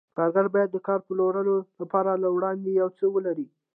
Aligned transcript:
کارګر 0.17 0.45
باید 0.55 0.69
د 0.71 0.77
کار 0.87 0.99
پلورلو 1.07 1.55
لپاره 1.81 2.11
له 2.23 2.29
وړاندې 2.35 2.69
یو 2.79 2.89
څه 2.97 3.05
ولري 3.15 3.47